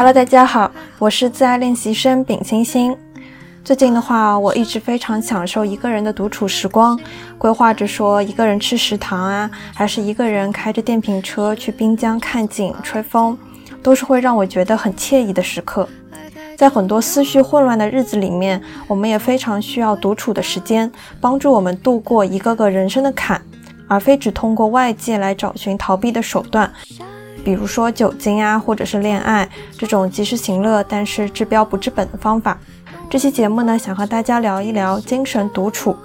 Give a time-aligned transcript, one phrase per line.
[0.00, 2.96] Hello，大家好，我是自爱练习生丙星星。
[3.62, 6.98] 最近的话，我一直非常享受一个人的独处时光，
[7.36, 13.36] 规划着说一个人吃食堂啊，还是一个人开着电瓶车去滨江看景、吹风，
[13.82, 15.86] 都是会让我觉得很惬意的时刻。
[16.56, 18.58] 在很多思绪混乱的日子里面，
[18.88, 20.90] 我们也非常需要独处的时间，
[21.20, 23.38] 帮助我们度过一个个人生的坎，
[23.86, 26.72] 而非只通过外界来找寻逃避的手段，
[27.44, 32.58] 比如说酒精啊，或者是恋爱这种及时行乐但是治标不治本的方法。
[33.08, 35.96] 这期节目呢，想和大家聊一聊精神独处，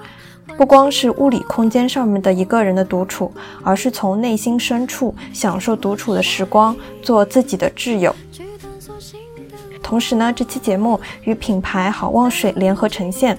[0.58, 3.32] 不光是物理空间上面的一个人的独处，
[3.64, 8.16] 而是从内心深处享受独处的时光，做自己的挚友。
[9.84, 13.38] 同时呢，这期节目与品牌好望水联合呈现。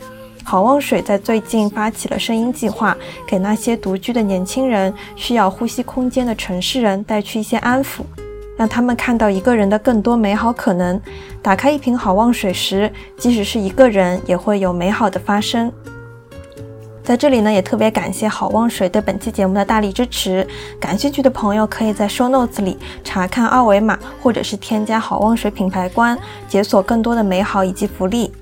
[0.48, 2.96] 好望水在最近发起了声音计划，
[3.26, 8.02] 给那些独居的年轻人、需要呼吸空间的城市人带去一些安抚，
[8.56, 11.00] 让他们看到一个人的更多美好可能。
[11.42, 12.88] 打开一瓶好望水时，
[13.18, 15.72] 即使是一个人，也会有美好的发生。
[17.02, 20.46] 在这里呢，也特别感谢好望水对本期节目的大力支持。
[20.78, 26.16] 感兴趣的朋友可以在 show notes 里查看二维码，或者是添加好望水品牌官，
[26.46, 28.32] 解锁更多的美好以及福利。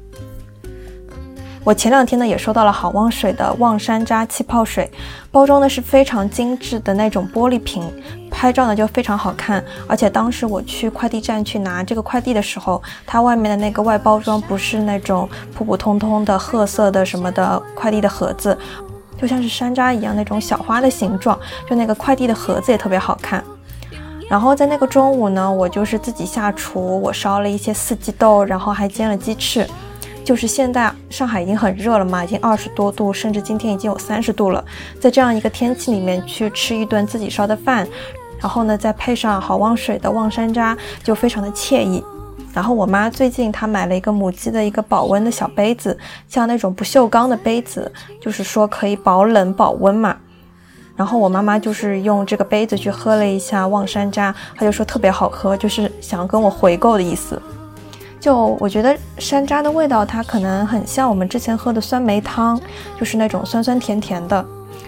[1.65, 4.91] 我前两天呢也收到了好望水的望山楂气泡水，
[5.33, 7.91] 包装呢是非常精致的那种玻璃瓶，
[8.31, 9.65] 拍照呢就非常好看。
[9.89, 18.57] 而且当时我去快递站去拿这个快递的时候，它外面的那个外包装不是那种普普通通的褐色的什么的快递的盒子，
[19.19, 23.43] 就像是山楂一样那种小花的形状，就那个快递的盒子也特别好看。
[24.29, 29.67] 然后在那个中午呢，我就是自己下厨，我烧了一些四季豆，然后还煎了鸡翅。
[30.25, 34.65] 就是现在上海已经很热了嘛，已经二十多度，甚至今天已经有三十度了。
[34.99, 37.87] 在这样一个天气里面去吃一顿自己烧的饭，
[38.41, 42.03] 然后呢再配上好望水的望山楂，就非常的惬意。
[42.53, 45.97] 然后我妈最近她买了一个母鸡的一个保温的小杯子，
[46.29, 50.17] 像那种不锈钢的杯子，就是说可以保冷保温嘛。
[50.97, 57.41] 然后我妈妈就是用这个杯子去喝了一下望山楂，她就说特别好喝，就是想跟我回购的意思。
[58.25, 62.59] 就我觉得山楂的味道，它可能很像我们之前喝的酸梅汤，
[62.99, 64.43] 就是那种酸酸甜甜的。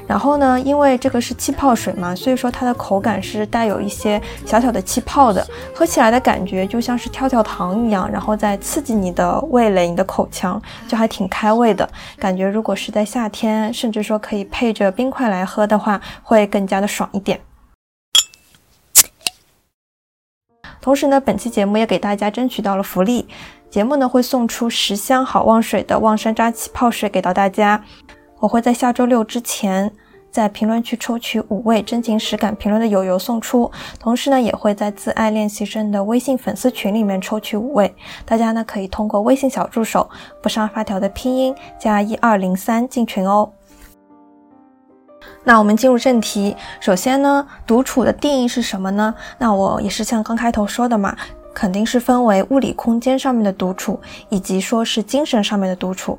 [0.06, 10.58] 然后呢，因为这个是气泡水嘛，所以说它的口感是带有一些小小的气泡的，喝起来的感觉就像是跳跳糖一样，然后再刺激你的味蕾、你的口腔，
[10.88, 11.86] 就还挺开胃的
[12.18, 12.48] 感觉。
[12.48, 17.38] 如果是在夏天，甚至说可以配着冰块来喝的话，会更加的爽一点。
[20.86, 23.26] 同时呢，本期节目也给大家争取到了福利，
[23.68, 27.82] 节目呢会送出十箱好望水的望山楂气泡水给到大家。
[28.38, 29.90] 我会在下周六之前，
[30.30, 37.92] 在评论区抽取五位真情实感评论的友友送出，同时呢也会在自爱练习生的微信粉丝群里面抽取五位，
[38.24, 40.08] 大家呢可以通过微信小助手
[40.40, 43.50] 不上发条的拼音加一二零三进群哦。
[45.44, 46.56] 那我们进入正题。
[46.80, 49.14] 首先呢，独处的定义是什么呢？
[49.38, 51.16] 那我也是像刚开头说的嘛，
[51.54, 56.18] 肯定是分为物理空间上面的独处，以及说是精神上面的独处。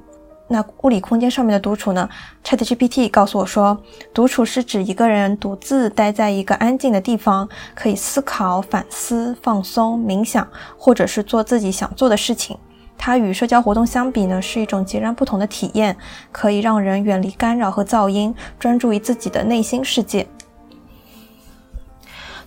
[0.49, 2.07] 那物理空间上面的独处呢
[2.41, 3.77] ？ChatGPT 告诉我说，
[4.13, 10.47] 独处是指一个人独自待在一个安静的地方，可以思考、反思、放松、冥想，
[10.77, 12.57] 或者是做自己想做的事情。
[12.97, 15.95] 它与社交活动相比呢，是一种截然不同的体验，
[16.31, 20.27] 可以让人远离干扰和噪音，专注于自己的内心世界。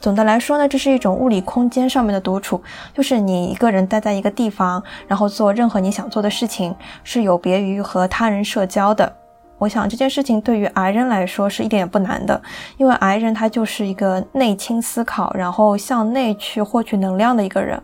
[0.00, 2.62] 总的来说呢，这是一种物理空间上面的独处，
[2.94, 6.74] 就是你一个人待在一个地方，然后做任何你想做的事情，
[7.04, 9.19] 是有别于和他人社交的。
[9.60, 12.40] 我想这件事情对于癌人来说是一点也不难的，
[12.78, 17.78] 因为癌人他就是一个内倾思考，然后向内去获取能量的一个人。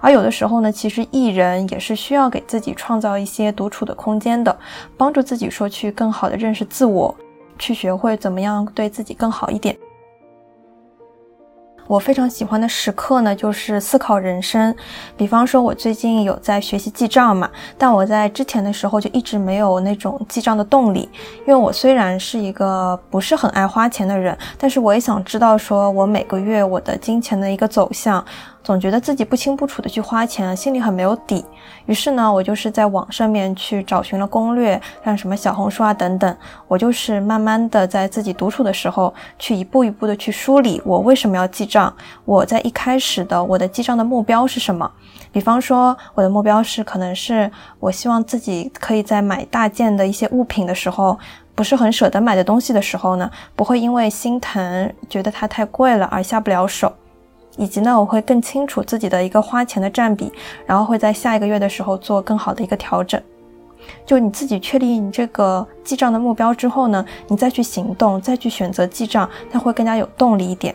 [0.00, 4.56] 而有的时候呢，其实艺人也是需要给自己创造一些独处的空间的，
[4.96, 7.12] 帮助自己说去更好的认识自我，
[7.58, 9.76] 去学会怎么样对自己更好一点。
[11.88, 14.74] 我非常喜欢的时刻呢，就是思考人生。
[15.16, 21.08] 比方说，我最近有在学习记账嘛，但我在之前的时候就一直没有那种记账的动力。
[21.40, 28.22] 因为我虽然是一个不是很爱花钱的人，但是我也想知道说我每个月我的金钱的一个走向。
[28.68, 31.42] 总觉得自己不清不楚的去花钱，心里很没有底。
[31.86, 36.36] 于是呢，我就是在网上面去找寻了攻略，像什么小红书啊等等。
[36.66, 41.90] 我就是慢慢的在自己独处的时候，去一步一步的去梳理我为什么要记账。
[42.26, 44.90] 我在一开始的我的记账的目标是什么？
[45.32, 47.50] 比方说，我的目标是可能是
[47.80, 51.18] 我希望自己可以在买大件的一些物品的时候，
[51.54, 56.92] 不是很舍得买的东西的时候呢，不会因为心疼觉得它太贵了而下不了手。
[57.58, 60.32] 以及呢，我会更清楚自己的一个花钱的占比，
[60.64, 63.20] 然后会在下一个月的时候做更好的一个调整。
[64.06, 70.74] 就你自己确立你这个记账的目标之后呢，你再去行动，再去选择记账，它会更加有动力一点。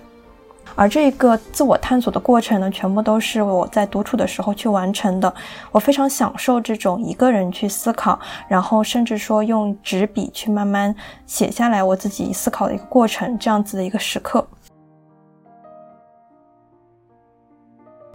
[0.75, 5.31] 而这个自我探索的过程呢，全部都是我在独处的时候去完成的。
[5.71, 10.95] 我非常享受这种一个人去思考，然后甚至说用纸笔去慢慢
[11.27, 14.47] 写下来我自己思考的一个过程，这样子的一个时刻。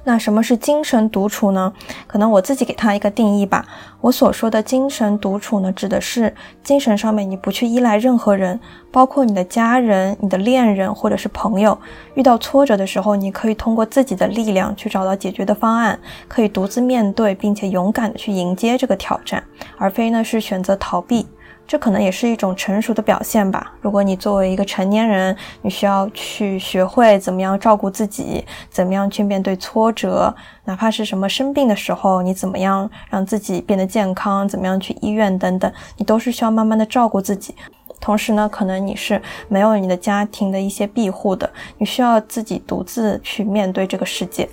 [0.09, 1.71] 那什么是精神独处呢？
[2.07, 3.63] 可能我自己给它一个定义吧。
[4.01, 8.59] 我所说的精神独处呢，指的是精神上面你不去依赖任何人，
[8.91, 11.79] 包括你的家人、你的恋人或者是朋友。
[12.15, 19.45] 遇到挫折的时候，你可以通过自己的力量去找到解决的方案，可以独自面对，并且勇敢的去迎接这个挑战，
[19.77, 21.27] 而非呢是选择逃避。
[21.69, 23.75] 这可能也是一种成熟的表现吧。
[23.83, 30.35] 如果你作为一个成年人，你需要去学会怎么样照顾自己，怎么样去面对挫折，
[30.65, 37.55] 哪怕是什么生病的时候，你怎么样让自己变得健康，怎么样去医院等等，你都是需要慢慢的照顾自己。
[38.01, 44.49] 同时呢，可能你是没有你的家庭的一些庇护的，你需要自己独自去面对这个世界。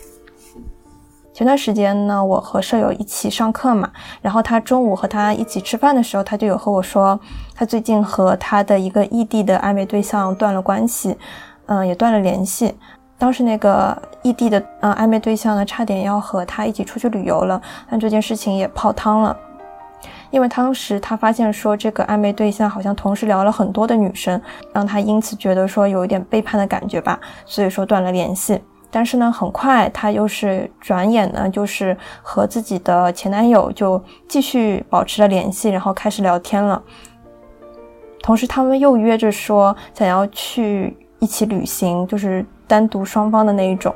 [1.35, 3.91] 前段时间呢，我和舍友一起上课嘛，
[4.21, 7.19] 然后他中午和他一起吃饭的时候，他就有和我说，
[7.53, 11.17] 他最近和他的一个异地的暧昧对象断了关系，
[11.65, 12.73] 嗯，也断了联系。
[13.17, 19.35] 当时那个异地的嗯暧昧对象呢，差点要和他一起出去旅游了，但这件事情也泡汤了，
[20.31, 24.41] 因为当时他发现说这个暧昧对象好像同时聊了很多的女生，
[24.71, 28.61] 让他因此觉得说有一点背叛的感觉吧，所以说断了联系。
[28.95, 36.81] 但是呢，很快他又是转眼呢，就是和自己的前男友就继续保持了联系，然后开始聊天了。
[38.23, 43.93] 同时，他们又约着说想要去一起旅行，就是单独双方的那一种。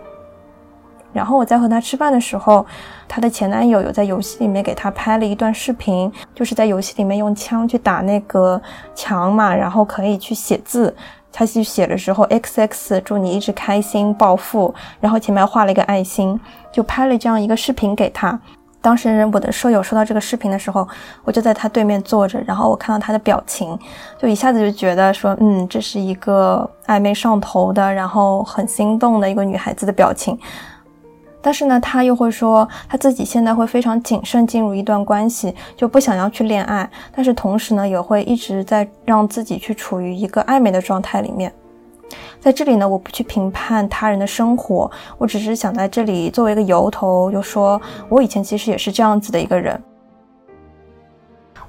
[1.13, 2.65] 然后我在和他吃饭的时候，
[3.07, 8.61] 他的前男友有在游戏里面给他拍了一段视频，就是在游戏里面用枪去打那个
[8.93, 10.93] 墙嘛，然后可以去写字。
[11.31, 16.39] 他去写的时候，X X 祝你一直开心暴富，然后前面画了一个爱心，
[16.71, 18.39] 就拍了这样一个视频给他。
[18.81, 20.87] 当时我的舍友收到这个视频的时候，
[21.25, 23.77] 我就在他对面坐着，然后我看到他的表情，
[24.17, 30.39] 就一下子就觉得说，嗯，这是一个暧昧上头的，然后很心动的一个女孩子的表情。
[31.41, 36.89] 但是呢，他又会说他自己现在会非常谨慎进入一段关系，就不想要去恋爱。
[37.15, 41.53] 但是同时呢，也会一直在让自己去处于一个暧昧的状态里面。
[42.39, 49.79] 在这里呢，我不去评判他人的生活，我只是想在这里作为一个由头，就说我以前其实也是这样子的一个人。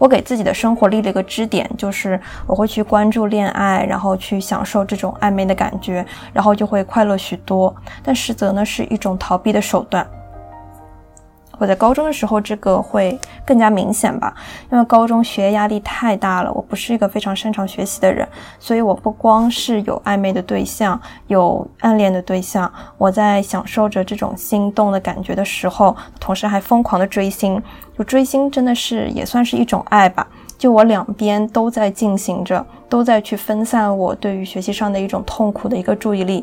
[0.00, 7.75] 我给自己的生活立了一个支点，就是我会去关注恋爱，然后去享受这种暧昧的感觉，然后就会快乐许多。
[8.02, 10.05] 但实则呢，是一种逃避的手段。
[11.61, 14.35] 我在高中的时候，这个会更加明显吧，
[14.73, 18.27] 因为高中学业压力太大了，我不是一个非常擅长学习的人，
[18.59, 27.63] 所以我不光是有暧昧的对象，有暗恋的对象，我在享受着这种心动的感觉的时候，同时还疯狂的追星，
[27.99, 36.43] 就追星真的是也算是一种爱吧，就我两边都在进行着，都在去分散我对于学习上的一种痛苦的一个注意力。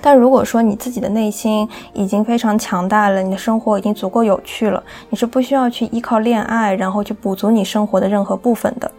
[0.00, 8.90] 但如果说你自己的内心已经非常强大了，你的生活已经足够有趣了，你是不需要去依靠恋爱，然后去补足你生活的任何部分的。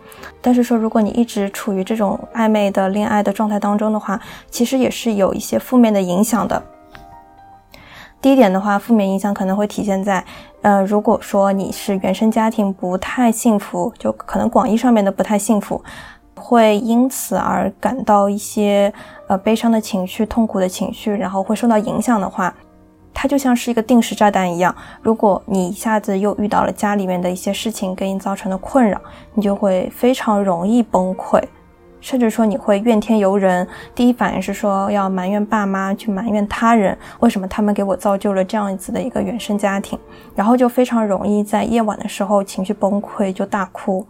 [0.41, 6.61] 但是说，如果你一直处于这种暧昧的恋爱的状态当中的话，其实也是有一些负面的影响的。
[8.21, 10.23] 第一点的话，负面影响可能会体现在，
[10.61, 15.81] 呃，如果说你是原生家庭不太幸福，就可能广义上面的不太幸福。
[16.39, 18.91] 会因此而感到一些
[19.27, 22.53] 呃悲伤的情绪、痛苦的情绪，然后会受到影响的话，
[23.13, 24.73] 它就像是一个定时炸弹一样。
[25.01, 28.99] 如果你一下子又遇到了家里面的一些事情给你造成的困扰，
[29.33, 31.43] 你就会非常容易崩溃，
[31.99, 33.67] 甚至说你会怨天尤人。
[33.93, 39.99] 第一反应是说要埋怨爸妈，去埋怨他人，为什么他们给我造就了这样子的一个原生家庭，
[40.33, 44.05] 然后就非常容易在夜晚的时候情绪崩溃，就大哭。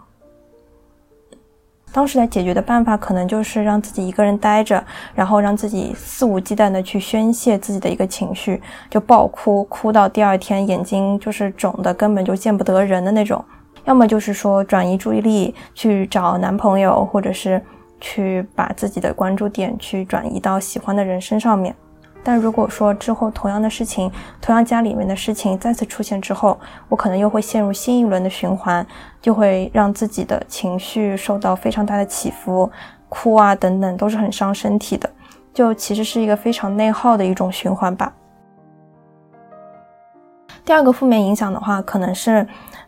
[1.91, 4.83] 当时的解决的办法可能就是让自己一个人待着，
[5.15, 13.43] 然后让自己肆无忌惮的去宣泄自己的一个情绪，就爆哭，哭到第二天眼睛就是肿的，根本就见不得人的那种。
[13.85, 17.61] 要么就是说转移注意力去找男朋友，或者是
[17.99, 21.75] 去把自己的关注点去转移到喜欢的人身上面。
[22.23, 24.11] 但如果说之后同样的事情，
[24.41, 28.85] 同样家里面的事情再次出现之后，我可能又会陷入新一轮的循环，
[29.21, 32.69] 就会让自己的情绪受到非常大的起伏，
[33.07, 35.09] 哭啊等等都是很伤身体的。
[35.53, 38.13] 就其实是一个非常内耗的一种循环吧。
[40.63, 42.47] 第二个负面影响的话，可能是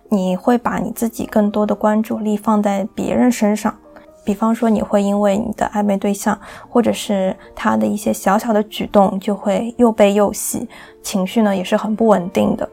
[0.10, 3.76] 你会把你自己更多的关注力放在别人身上，
[4.24, 10.68] 比方说你会因为你的暧昧对象或者是他的一些小小的举动，就会又悲又喜，
[11.02, 12.70] 情绪呢也是很不稳定的。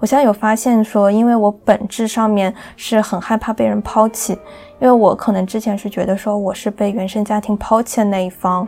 [0.00, 4.32] 我现在有发现说，因为我本质上面是很害怕被人抛弃，
[4.78, 8.66] 因为我可能之前是觉得说我是被原生家庭抛弃的那一方。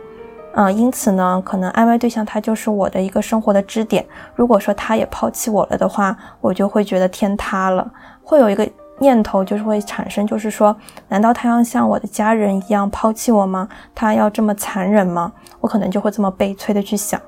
[0.55, 4.03] 嗯，因此呢，可能暧昧对象他就是我的一个生活的支点。
[4.33, 7.87] 如果说他也抛弃我了的话，我就会觉得天塌了，
[8.23, 8.67] 会有一个
[8.99, 10.75] 念头就是会产生，就是说，
[11.07, 13.69] 难道他要像我的家人一样抛弃我吗？
[13.93, 15.31] 他要这么残忍吗？
[15.59, 17.21] 我可能就会这么悲催的去想。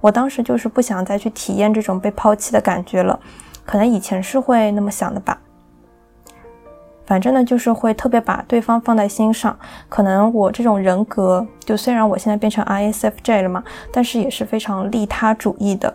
[0.00, 3.18] 我当时就是不想再去体验这种被抛弃的感觉了，
[3.64, 5.38] 可能以前是会那么想的吧。
[7.04, 9.56] 反正呢，就是会特别把对方放在心上。
[9.88, 15.92] 可能我这种人格，就虽然我现在变成 ISFJ 了嘛，但是也是非常利他主义的。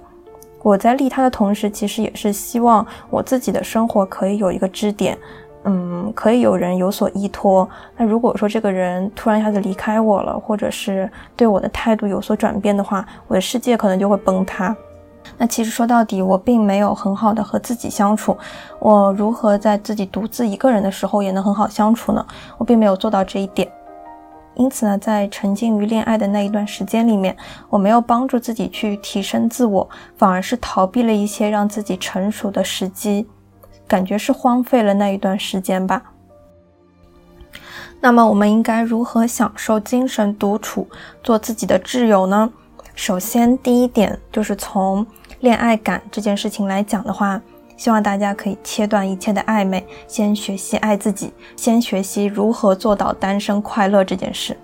[0.68, 5.18] 我在利他的同时，其实也是希望我自己的生活可以有一个支点，
[5.64, 7.66] 嗯，可以有人有所依托。
[7.96, 14.76] 那如果说这个人突然一下子离开我了，或者是对我的态度有所转变的话，我的世界可能就会崩塌。
[15.38, 18.36] 那其实说到底，我并没有很好的和自己相处。
[18.80, 22.26] 我如何在自己独自一个人的时候也能很好相处呢？
[22.58, 23.72] 我并没有做到这一点。
[24.58, 27.36] 因此呢，在沉浸于恋爱的那一段时间里面，
[27.70, 29.88] 我没有帮助自己去提升自我，
[30.18, 33.28] 反而是逃避了一些让自己成熟的时机，
[33.88, 36.02] 感觉是荒废了那一段时间吧。
[38.00, 40.88] 那么，我们应该如何享受精神独处，
[41.24, 42.52] 做自己的挚友呢？
[42.94, 45.06] 首先，第一点就是从
[45.40, 47.40] 恋爱感这件事情来讲的话，
[47.78, 54.58] 希望大家可以切断一切的暧昧，先学习爱自己，先学习如何做到单身快乐这件事。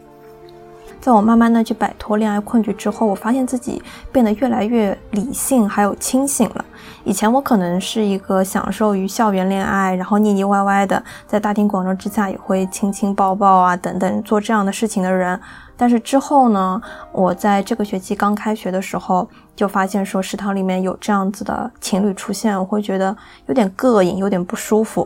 [1.03, 6.63] 在我慢慢的去摆脱恋爱困局之后，我发现自己变得越来越理性，还有清醒了。
[7.03, 15.37] 以前我可能是一个享受于校园恋爱，然后腻腻歪歪的，在大庭广众之下也会亲亲抱抱啊等等做这样的事情的人。
[15.75, 16.81] 但是之后呢，
[17.11, 23.13] 我在这个学期刚开学的时候，就发现说食堂里面有这样子的情侣出现，我会觉得
[23.47, 25.05] 有点膈应，有点不舒服。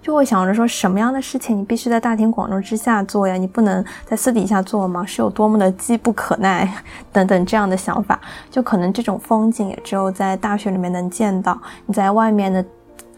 [0.00, 3.34] 就会想着说什么样的事情你必须在大庭广众之下做呀？
[3.34, 5.04] 你不能在私底下做吗？
[5.04, 6.72] 是有多么的机不可耐
[7.12, 8.18] 等等这样的想法，
[8.50, 12.64] 就可能这种风景也只有在大学里面能见到，你在外面的，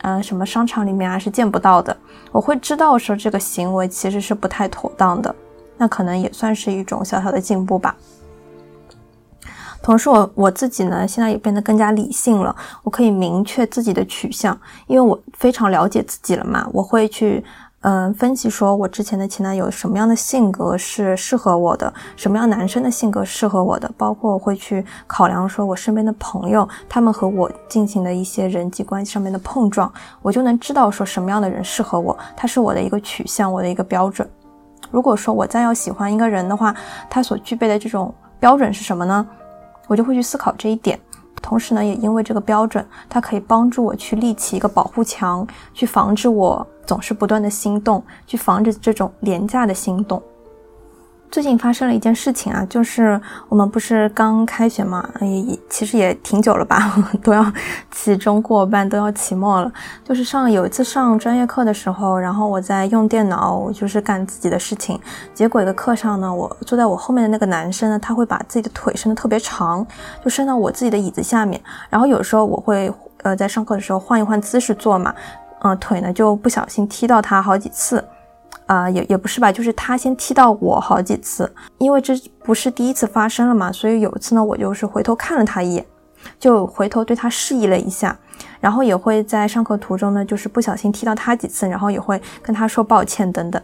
[0.02, 1.96] 呃，什么商场里面啊是见不到的。
[2.32, 5.34] 我会知道说这个行为其实是不太妥当的，
[5.76, 7.94] 那可能也算是一种小小的进步吧。
[9.82, 12.54] 同时，我我自己呢，现在也变得更加理性了。
[12.82, 16.68] 我可以明确自己的取向，因为我非常了解自己了嘛。
[16.72, 17.42] 我会去，
[17.80, 34.28] 嗯，分析说我之前的前男友什么样的性格是适合我的，什么样男生的性格适合我的，包括我会去考量说我身边的朋友，他们和我进行的一些人际关系上面的碰撞，我就能知道说什么样的人适合我，他是我的一个取向，我的一个标准。
[34.90, 36.75] 如果说我再要喜欢一个人的话，
[37.08, 39.26] 他所具备的这种标准是什么呢？
[39.90, 40.97] 我就会去思考这一点，
[41.42, 45.44] 同时呢，也因为这个标准，它可以帮助我去立起一个保护墙，
[45.75, 50.23] 去防止我总是不断的心动，去防止这种廉价的心动。
[51.30, 53.18] 最近发生了一件事情啊，就是
[53.49, 57.52] 我们不是刚开学嘛，也其实也挺久了吧， 都要
[57.88, 59.72] 期中过半，都要期末了。
[60.02, 64.99] 就是上有一次上专业课的时候，然后我在用电脑，我就是干自己的事情。
[65.32, 69.87] 结果一个课上呢，我坐在我后面的那个男生呢，他会把自己的腿伸得特别长，
[70.25, 71.60] 就伸到我自己的椅子下面。
[71.88, 75.14] 然后有时候我会呃在上课的时候换一换姿势坐嘛，
[75.60, 78.04] 嗯，腿呢就不小心踢到他好几次。
[78.71, 85.85] 啊，也也不是吧，就是他先踢到我好几次，因为这不是第一次发生了嘛，所以有一次呢，我就是回头看了他一眼，
[86.39, 88.17] 就回头对他示意了一下，
[88.61, 93.61] 然后也会在上课途中呢，就是不小心踢到他几次，然后也会跟他说抱歉等等，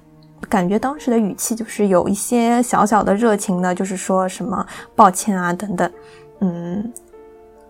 [0.49, 5.89] 感觉当时的语气就是有一些小小的热情的，就是说什么抱歉啊等等，
[6.41, 6.93] 嗯。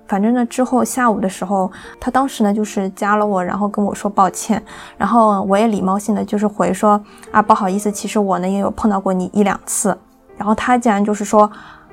[0.07, 1.71] 反正呢，之后下午的时候，
[2.01, 4.63] 他当时呢就是加了我，然后跟我说抱歉，
[4.97, 9.97] 然后我也礼貌性的就是回说啊不好意思，其实我呢也有碰到过你一两次，
[10.37, 11.51] 然后他竟然就是说，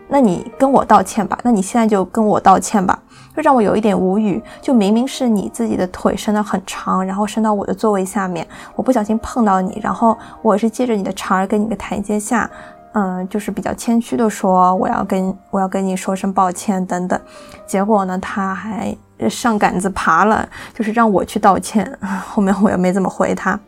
[0.07, 2.97] 那你跟我道歉吧，那你现在就跟我道歉吧，
[3.35, 12.49] 就让我有一点无语，就明明是你自己的腿伸得很长，然后伸到我的座位下面，我不小心碰到你，然后我是借着你的茬儿给你个台阶下。
[12.93, 17.19] 嗯，就是比较谦虚的说，我要跟我要跟你说声抱歉等等。
[17.65, 18.95] 结果呢，他还
[19.29, 21.97] 上杆子爬了，就是让我去道歉。
[22.27, 23.59] 后面我也没怎么回他。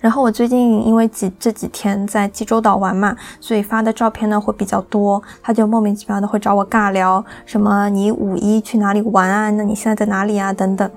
[0.00, 9.50] 然后我最近因为几这几天在济州岛玩嘛，所以发的照片呢会比较多，他就莫名其妙的会找我尬聊，什么你五一去哪里玩啊？
[9.50, 10.52] 那你现在在哪里啊？
[10.52, 10.90] 等等。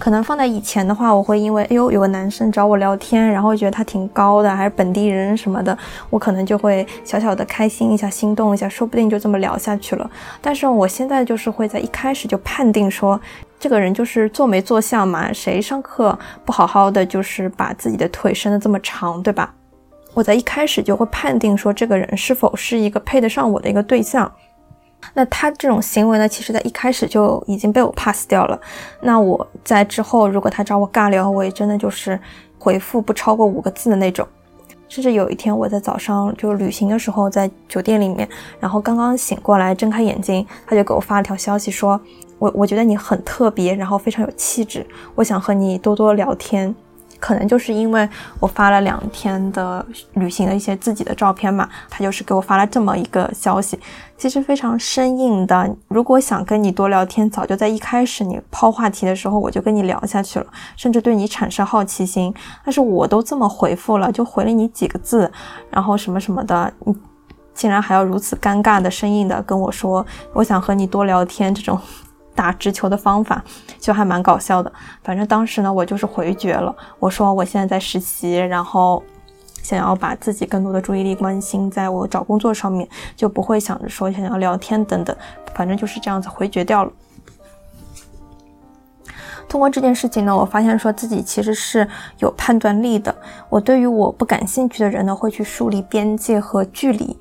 [0.00, 5.76] 可能放在以前的话，我会因为哎呦有个男生找我聊天，然后觉得他挺高的，还是本地人什么的，
[6.08, 10.10] 我可能就会小小的开心一下，心动一下，说不定就这么聊下去了。
[10.40, 13.20] 但是我现在就是会在一开始就判定说。
[13.62, 15.30] 这个人就是坐没坐相嘛？
[15.34, 19.52] 谁上课不好好的，就是把自己的腿伸得这么长，对吧？
[20.14, 24.32] 我在一开始就会判定说，这个人是否是一个配得上我的一个对象。
[25.14, 28.60] 那他这种行为呢，其实在一开始就已经被我 pass 掉了。
[29.00, 32.18] 那我在之后，如果他找我尬聊，我也真的就是
[32.58, 34.26] 回复不超过五个字的那种。
[34.88, 38.28] 甚至有一天，我在早上就旅行的时候，在酒店里面，
[38.58, 42.00] 然后刚刚醒过来，睁开眼睛，他就给我发了条消息，说
[42.40, 46.74] 我我觉得你很特别，然后非常有气质，我想和你多多聊天。
[47.20, 48.08] 可能就是因为
[48.40, 49.84] 我发了两天的
[50.14, 53.78] 旅行的一些自己的照片嘛，他就是给我发了这么一个消息，
[54.16, 55.76] 其实非常生硬的。
[55.88, 60.46] 如果想跟你多聊天，早就在一开始你抛话题的时候我就跟你聊下去了，
[60.76, 62.34] 甚至对你产生好奇心。
[62.64, 65.30] 但是我都这么回复了，就回了你几个字，
[65.70, 66.96] 然后什么什么的，你
[67.52, 71.78] 竟然还要如此尴尬的生硬的跟我说，我想和你多聊天这种。
[72.40, 73.44] 打直球的方法
[73.78, 74.72] 就还蛮搞笑的，
[75.04, 76.74] 反正当时呢，我就是回绝了。
[76.98, 79.02] 我说我现在在实习，然后
[79.62, 85.14] 想要把自己更多的注意力关心在我找工作上面，就不会想着说想要聊天等等，
[85.54, 86.90] 反正就是这样子回绝掉了。
[89.46, 91.86] 通过这件事情呢，我发现说自己其实是
[92.20, 93.14] 有判断力的。
[93.50, 97.18] 我对于我不感兴趣的人呢，会去树立边界和距离。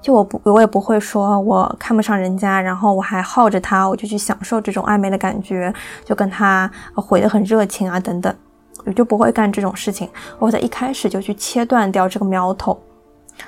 [0.00, 5.72] 就我不，我也不会说我看不上人家，然后我还耗着他，我就去享受这种暧昧的感觉，
[6.04, 8.34] 就跟他回的很热情啊等等，
[8.84, 10.08] 我就不会干这种事情。
[10.38, 12.78] 我在一开始就去切断掉这个苗头。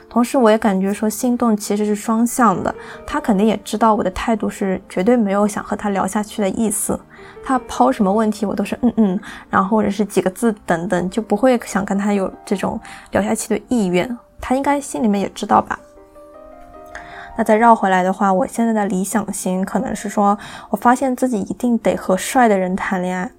[0.08, 2.72] 同时，我也感觉说心动其实是双向的，
[3.04, 6.98] 他肯定也知道我的态度是绝对没有想和他聊下去的意思。
[7.44, 12.78] 他抛什么问题，我都是嗯嗯，然后或者是几个字等等，就不会想跟他有这种
[13.10, 14.16] 聊下去的意愿。
[14.40, 15.76] 他应该心里面也知道吧。
[17.40, 23.30] 那再绕回来的话，我现在的理想型可能是说，我发现自己一定得和帅的人谈恋爱，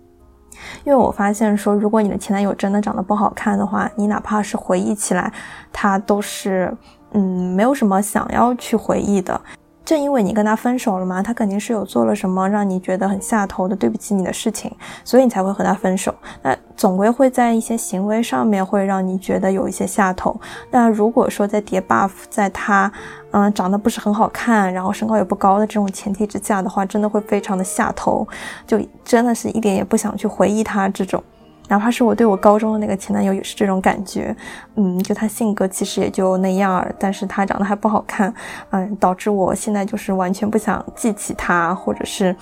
[0.83, 5.31] 因为我发现说，如果你的前男友真的长得不好看的话，你哪怕是回忆起来，
[5.71, 6.75] 他都是
[7.11, 7.21] 嗯，
[7.55, 9.39] 没有什么想要去回忆的。
[9.83, 14.71] 正因为你跟他分手了嘛，他肯定是有做了什么让你觉得很下头的对不起你的事情，
[15.03, 16.13] 所以你才会和他分手。
[16.43, 20.39] 那总归会在一些行为上面会让你觉得有一些下头。
[20.69, 22.91] 那如果说在叠 buff，在他
[23.31, 28.27] 嗯长得不是很好看，然后身高也不高的这种前提之下的话，真的会非常的下头，
[28.67, 31.21] 就真的是一点也不想去回忆他这种。
[31.67, 34.35] 哪怕是我对我高中的那个前男友也是这种感觉，
[34.75, 38.33] 嗯，就他性格其实也就那样儿，但是他长得还不好看，
[38.71, 42.35] 嗯，导致我现在就是完全不想记起他，或者是，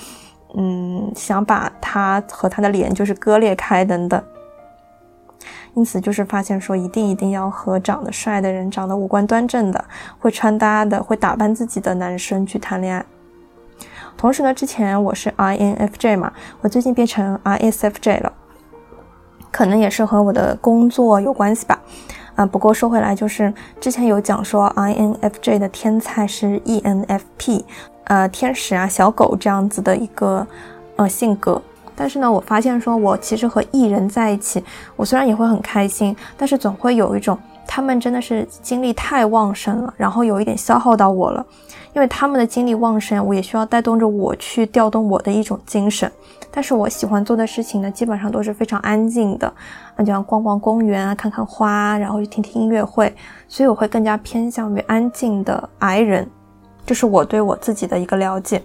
[0.56, 4.22] 嗯，想把他和他的脸就是割裂开等等。
[5.76, 9.86] 因此就是发现说，一定一定要和长得帅的人、长得五官端正的、
[10.18, 13.06] 会穿搭的、会打扮自己的男生去谈恋爱。
[14.18, 18.34] 同时呢，之前我是 INFJ 嘛，我最近变成 ISFJ 了。
[19.52, 21.80] 可能也是和我的工作有关系吧，
[22.36, 27.64] 啊，不过说回来，就是之前有讲说 INFJ 的天菜是 ENFP，
[28.06, 30.46] 呃，天使啊，小狗这样子的一个
[30.96, 31.62] 呃性格。
[31.96, 34.64] 但是呢，我发现说我其实和艺人在一起，
[34.96, 37.38] 我虽然也会很开心，但是总会有一种
[37.72, 41.46] 他们真的是精力太旺盛了，然后有一点消耗到我了。
[41.94, 46.12] 因为他们的精力旺盛，我也需要带动着我去调动我的一种精神。
[46.50, 49.52] 但是我喜欢做的事情呢，基本上都是非常安静的，
[49.96, 53.16] 那就像逛逛公园啊，看看花，然后去听听音乐会。
[53.48, 56.28] 所以我会更加偏向于安静的 I 人，
[56.88, 58.64] 这是我对我自己的一个了解。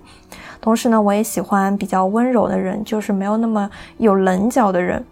[0.63, 5.05] 同时呢，我也喜欢比较温柔的人，就是没有那么有棱角的人。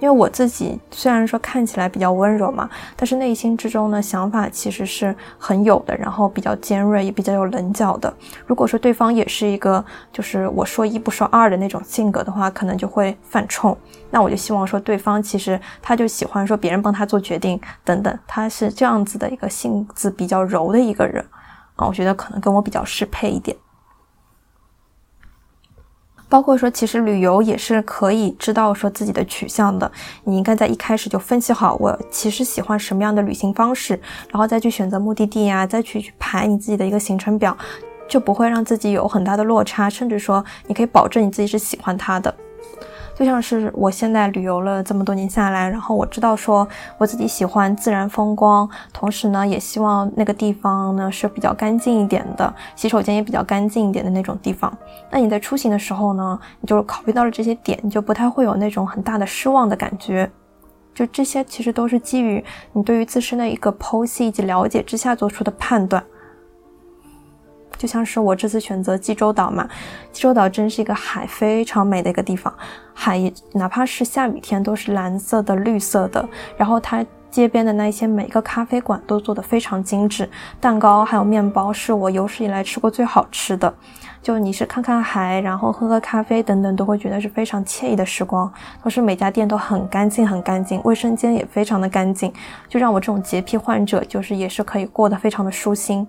[0.00, 8.12] 因为我自己虽然说看起来比较温柔嘛，但是内心之中呢，想法其实是很有的，然后比较尖锐，也比较有棱角的。
[8.46, 13.76] 如果说对方也是一个就是我说一不说二的那种性格的话，可能就会犯冲。
[14.10, 21.24] 那我就希望说对方其实他就喜欢说别人帮他做决定等等，他是这样子的一个性子比较柔的一个人
[21.76, 23.56] 啊，我觉得可能跟我比较适配一点。
[26.28, 29.90] 包括说，其实旅游也是可以知道说自己的取向的。
[30.24, 33.98] 你应该在一开始就分析好，我其实喜欢什么样的旅行方式，
[34.30, 37.56] 然后再去选择目的地呀，再去去排你自己的一个行程表，
[38.06, 42.34] 就不会让自己有很大的落差，甚至说你可以保证你自己是喜欢它的。
[43.18, 46.66] 就像是我现在旅游了这么多年下来，然后我知道说
[46.98, 54.72] 我自己喜欢自然风光，同时呢也希望那个地方呢是比较干净一点的，洗手间也比较干净一点的那种地方。
[55.10, 60.30] 那你在出行的时候呢，你就考虑到了这些点，你就不太会有那种很大的失望的感觉。
[60.94, 66.00] 就这些其实都是基于你对于自身的一个剖析以及了解之下做出的判断。
[67.78, 69.66] 就像是我这次选择济州岛嘛，
[70.12, 72.52] 济州岛真是一个海非常美的一个地方，
[72.92, 76.28] 海哪怕是下雨天都是蓝色的、绿色的。
[76.56, 80.28] 然后它街边的那些每个咖啡馆都做得非常精致，
[80.60, 83.72] 蛋糕还有面包是我有史以来吃过最好吃的。
[84.20, 88.52] 就你是看看海，然后喝喝咖啡等等，都会觉得是非常惬意的时光。
[88.82, 92.32] 同时每家店都很干净，很干净，卫生间也非常的干净，
[92.68, 96.06] 就让我这种洁癖患者就是也是可以过得非常的舒心。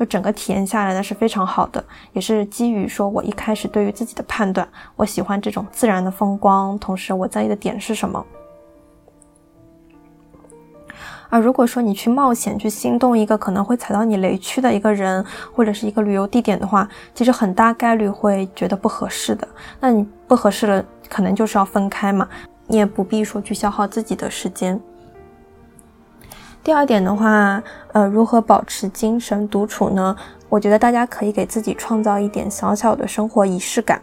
[0.00, 1.84] 就整个体验下来呢是非常好的，
[2.14, 8.24] 也是基于说我一开始对于自己的判断，我喜欢这种自然的风光，同时我在意的点是什么。
[11.28, 19.46] 而如果说你去冒险去心动一个可能会踩到你雷区的一个人或者是一个旅游地点的话，其实很大概率会觉得不合适的。
[19.78, 22.26] 那你不合适了，可能就是要分开嘛，
[22.66, 24.80] 你也不必说去消耗自己的时间。
[26.62, 30.14] 第二点的话，呃，如何保持精神独处呢？
[30.50, 34.00] 我觉得大家可以给自己创造一点小小的生活仪式感。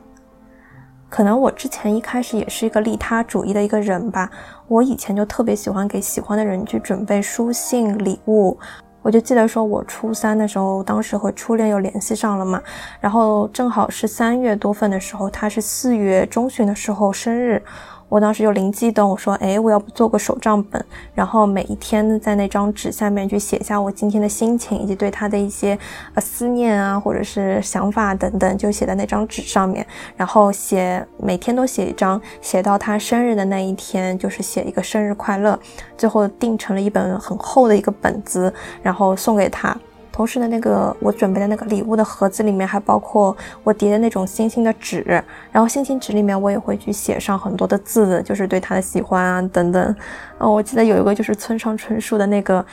[1.07, 4.29] 可能我之前一开始也是一个利他主义的一个人吧，
[4.67, 8.57] 我以前就特别喜欢给喜欢的人去准备书信礼物。
[9.03, 12.61] 我就记得说，我初三的时候，当时和初恋又联系上了嘛，
[12.99, 17.61] 然后正好是三月多份的时候，他是四月中旬的时候生日。
[18.09, 25.77] 我当时就灵机一动，我说：“哎，我要不做个手账本，然后每一天，在那张纸下面去写下我今天的心情，以及对他的一些
[26.13, 29.85] 呃思念啊，或者是想法等等，就写在那张纸上面。
[30.15, 35.59] 然后写每天都写一张，写到他生日的那一天，就是写一个生日快乐。
[35.97, 39.75] 最后定成了一本很厚的一个本子，然后送给他。”
[40.17, 45.05] 同时呢，那个我准备的那个礼物的盒子里面还包括我叠的那种星星的纸，
[45.51, 49.95] 然后星星纸里面我也会去写上很多的字，就是对他的喜欢啊等等。
[50.39, 52.65] 嗯，我记得有一个就是村上春树的那个，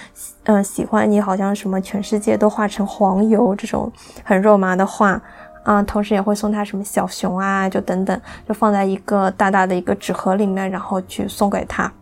[0.44, 3.92] 嗯，喜欢你好像什么全世界都化成黄油这种
[4.24, 5.20] 很肉麻的话，
[5.64, 11.92] 啊，同时也会送他什么小熊啊，就等等，就放在一个大大的一个纸盒里面，然后去送给他，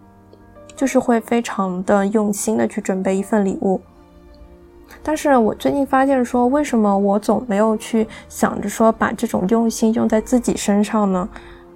[0.76, 3.80] 就是会非常的用心的去准备一份礼物。
[5.02, 11.28] 但是我最近发现，说为什么我总没有去想着说把这种用心用在自己身上呢？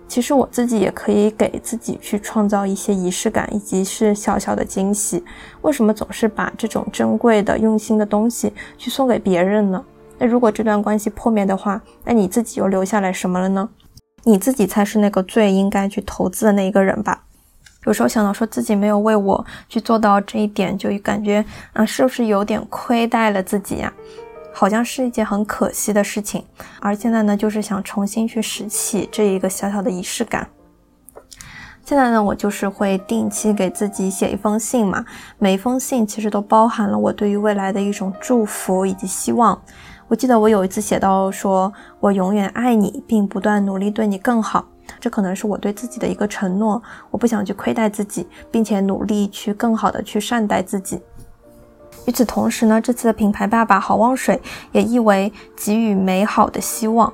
[0.09, 5.24] 其实我自己也可以给自己去创造一些仪式感，以及是小小的惊喜。
[5.62, 9.85] 为什么总是把这种珍贵的、用心的东西去送给别人呢？
[10.16, 13.68] 那如果这段关系破灭的话，那你自己又留下来什么了呢？
[14.22, 17.24] 你自己才是那个最应该去投资的那一个人吧。
[17.87, 23.92] 有时候想到说自己没有为我去做到这一点，就感觉啊，是不是有点亏待了自己呀？
[24.53, 26.44] 好像是一件很可惜的事情。
[26.81, 30.49] 而现在呢，就是想重新去拾起这一个小小的仪式感。
[31.85, 35.05] 现在呢，我就是会定期给自己写一封信嘛，
[35.38, 39.57] 每一封信其实都包含了我对于未来的一种祝福以及希望。
[40.09, 44.66] 我记得我有一次写到说，我永远爱你，并不断努力对你更好。
[45.01, 51.01] 这可能是我对自己的一个承诺，我不想去亏待自己，并且努力去更好的去善待自己。
[52.07, 54.40] 与此同时呢，这次的品牌爸爸好望水
[54.72, 57.12] 也意为给予美好的希望。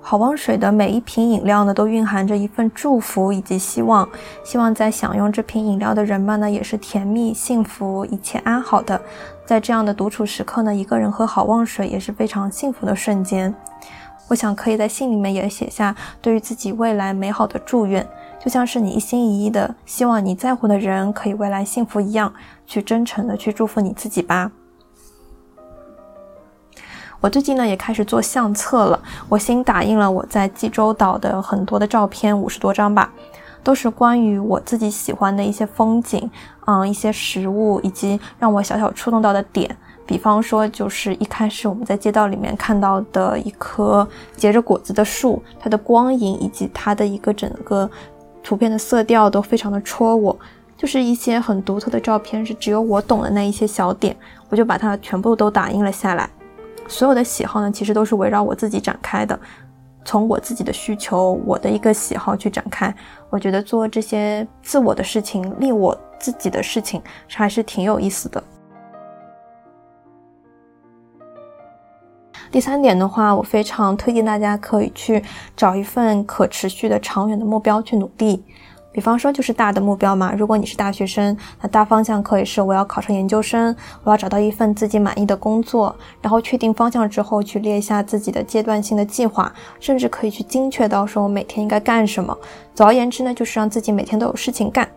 [0.00, 4.08] 好望水的每一瓶饮料呢，都蕴含着一份祝福以及希望，
[4.44, 9.00] 希望在享用这瓶饮料的人们呢，也是甜蜜、幸福、一切安好的。
[9.44, 13.52] 在这样的独处时刻呢，一个人喝好望水也是非常幸福的瞬间。
[14.28, 18.06] 我想可以在信里面也写下对于自己未来美好的祝愿，
[18.40, 22.34] 就像是你一心一意的希望你在乎的人可以未来幸福一样，
[22.66, 24.50] 去真诚的去祝福你自己吧。
[27.20, 33.12] 我最近呢也开始做相册了，我新打印了我在济州岛的很多的照片，五十多张吧，
[33.62, 36.30] 都是关于我自己喜欢的一些风景，
[36.66, 39.76] 嗯，一些食物，以及让我小小触动到的点。
[40.06, 47.90] 比方说，就是一开始我们在街道里面看到的一棵结着果子的树，它的光影以及它的一个整个
[48.42, 50.38] 图片的色调都非常的戳我，
[50.76, 54.16] 就是一些很独特的照片，是只有我懂的那一些小点，
[54.48, 56.30] 我就把它全部都打印了下来。
[56.86, 59.36] 所有的喜好呢，其实都是围绕我自己展开的，
[60.04, 62.94] 从我自己的需求、我的一个喜好去展开。
[63.28, 67.02] 我觉得做这些自我的事情、利我自己的事情，
[67.34, 68.40] 还是挺有意思的。
[72.50, 75.22] 第三点的话，我非常推荐大家可以去
[75.56, 78.42] 找一份可持续的、长远的目标去努力。
[78.92, 80.32] 比方说，就是大的目标嘛。
[80.34, 85.94] 如果你是大学生，那大方向可以是我要考上研究生，我要找到一份自己满意的工作。
[86.22, 92.34] 然后确定方向之后，去列一下自己的阶段性的计划，甚至可以去精确到说我每天应该干什么。
[92.74, 94.88] 总而言之呢，就是让自己每天都有事情干。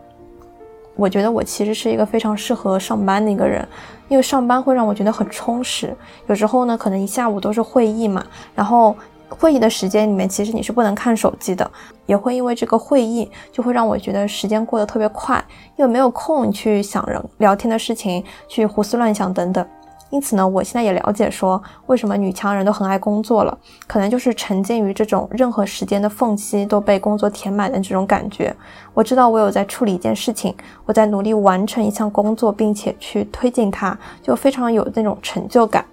[1.00, 3.66] 我觉得我其实是一个非常适合上班的一个人，
[4.08, 5.96] 因为上班会让我觉得很充实。
[6.26, 8.94] 有时候呢，可能一下午都是会议嘛，然后。
[9.32, 11.70] 会议的时间里面，其实你是不能看手机的，
[12.04, 15.40] 也会因为这个会议，就会让我觉得时间过得特别快，
[15.76, 19.64] 因为没有空去想人聊天的事情，去胡思乱想等等。
[20.10, 28.54] 因此呢，我现在也了解说，为什么女强人都很爱工作了，可能就是沉浸于这种任何时间的缝隙都被工作填满的这种感觉。
[28.92, 35.84] 我知道我有在处理一件事情，我在努力完成一项工作，并且去推进它，就非常有那种成就感。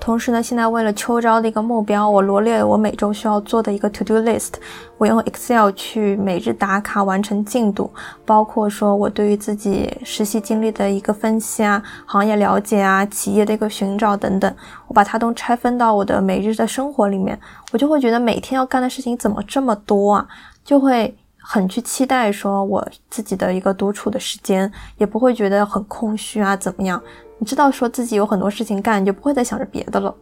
[0.00, 4.52] 同时呢，现在为了秋招的一个目标，我罗列了我每周需要做的一个 to do list。
[4.98, 7.90] 我用 Excel 去每日打卡完成进度，
[8.24, 14.54] 包括说我对于自己实习经历的一个分析啊，行业了解啊，企业的一个寻找等等，
[14.88, 17.38] 我把它都拆分到我的每日的生活里面，
[17.72, 20.26] 我就会觉得每天要干的事情怎么这么多啊，
[20.64, 27.00] 就会很去期待说我自己的一个独处的时间，也不会觉得很空虚啊，怎么样？
[27.38, 30.14] 你知道说自己有很多事情干，你就不会再想着别的了。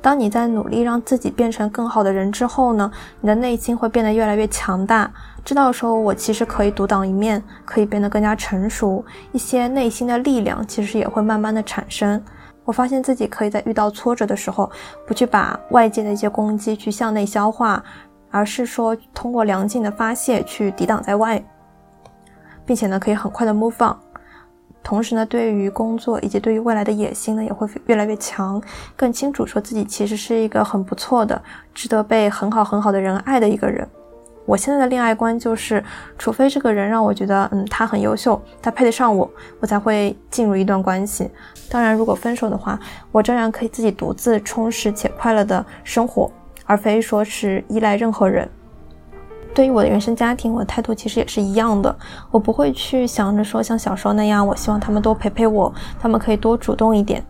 [0.00, 5.10] 当你在努力让自己变成更好的人之后呢，你的内心会变得越来越强大。
[5.44, 12.22] 知道说我其实可以独当一面，可以变得更加成熟，一些内心的力量其实也会慢慢的产生。
[12.66, 14.70] 我发现自己可以在遇到挫折的时候，
[15.06, 17.82] 不去把外界的一些攻击去向内消化，
[18.34, 21.40] 而是说通过良性的发泄去抵挡在外，
[22.66, 23.96] 并且呢可以很快的 move on。
[24.82, 28.60] 同时呢，对于工作以及对于未来的野心呢，也会越来越强，
[28.96, 31.40] 更清楚说自己其实是一个很不错的、
[31.72, 33.88] 值得被很好很好的人爱的一个人。
[34.44, 35.82] 我现在的恋爱观就是，
[36.18, 41.30] 除非这个人让我觉得，嗯，他很优秀，他配得上我，我才会进入一段关系。
[41.70, 42.78] 当然，如果分手的话，
[43.12, 46.30] 我仍然可以自己独自充实且快乐的生活，
[46.64, 48.48] 而非说是依赖任何人。
[49.54, 51.94] 对于我的原生家庭，我的态度其实也是一样的。
[52.30, 57.24] 我不会去想着说像小时候那样，我希望他们多陪陪我，他们可以多主动一点。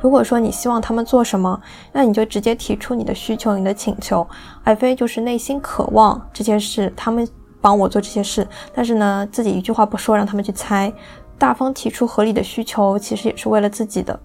[0.00, 1.60] 如果说你希望他们做什么，
[1.92, 4.26] 那你就直接提出你的需求、你的请求，
[4.64, 7.28] 而非就是内心渴望这些事，他们
[7.60, 10.90] 帮我做这些事，但是呢自己一句话不说，让他们去猜。
[11.36, 14.18] 大方提出合理的需求，其实也是为了自己的。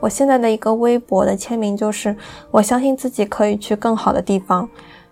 [0.00, 2.16] 我现在的一个微博的签名就是：
[2.50, 4.68] 我相信自己可以去更好的地方。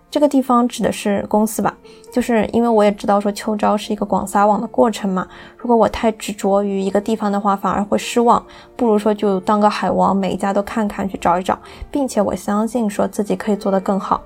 [0.09, 1.75] 这个地方指的是公司吧，
[2.13, 5.27] 就是因为我也知道说秋招是一个广撒网的过程嘛。
[5.57, 8.41] 如果我太执着于一个地方的话，反而会失望。
[8.77, 11.59] 不如说就当个海王，每一家都看看，去找一找，
[11.91, 14.21] 并且我相信说自己可以做得更好。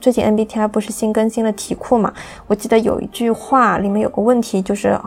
[0.00, 2.10] 最近 MBTI 不是新更新了题库嘛？
[2.46, 4.98] 我记得有一句话里面有个问题，就是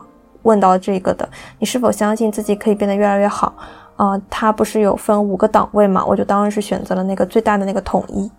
[0.44, 3.56] 问到这个的：你是否相信自己可以变得越来越好？
[3.96, 6.06] 啊，它不是有分五个档位嘛？
[6.06, 8.30] 我就当然是选择了那个最大的那个统一。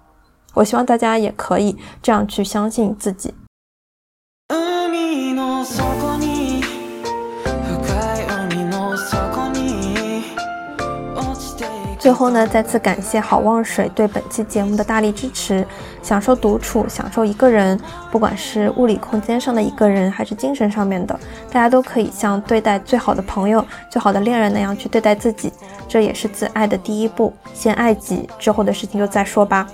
[0.54, 3.34] 我希望大家也可以这样去相信自己。
[12.06, 15.66] 最后呢，再次感谢好望水对本期节目的大力支持。
[16.04, 17.76] 享受独处，享受一个人，
[18.12, 21.18] 不管是物理空间上的一个人，还是精神上面的，
[21.50, 25.52] 大家都可以像对待最好的朋友、最好的恋人那样去对待自己。
[25.88, 29.66] 这也是自爱的第一步，先爱己，之后的事情就再说吧。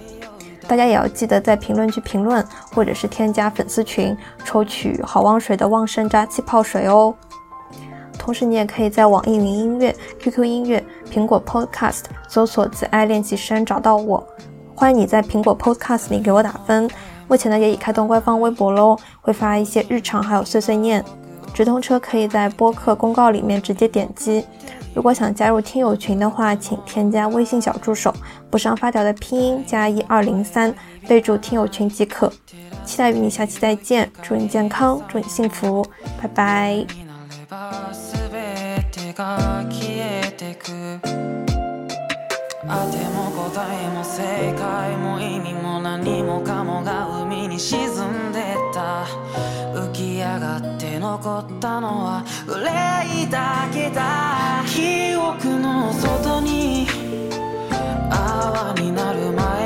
[0.67, 2.43] 大家也要记得在评论区评论，
[2.75, 7.15] 或者是添加粉丝群，抽取好望水的旺盛扎气泡水哦。
[8.23, 10.83] 同时，你也可以在网易云音乐、QQ 音乐、
[11.13, 14.25] 苹果 Podcast 搜索“自爱练习生”找到我。
[14.77, 16.89] 欢迎你在苹果 Podcast 里给我打分。
[17.27, 21.05] 目前呢，也已开通官方微博喽，会发一些日常还有碎碎念。
[21.53, 24.47] 直通车可以在播客公告里面直接点击。
[24.95, 28.15] 如果想加入听友群的话，请添加微信小助手，
[28.49, 30.73] 不上发条的拼音加一二零三，
[31.09, 32.33] 备注听友群即可。
[32.85, 35.85] 期待与你下期再见，祝你健康，祝你幸福，
[36.23, 36.87] 拜拜。
[39.23, 40.73] が消えてく。
[42.67, 47.87] あても答えも正解も意味も何もかもが海に沈
[48.31, 49.05] んでた。
[49.75, 54.65] 浮き上がって残ったのは憂いだけだ。
[54.67, 56.89] 記憶の外に
[58.11, 59.62] 泡になる前